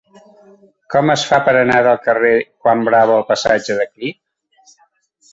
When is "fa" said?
1.31-1.37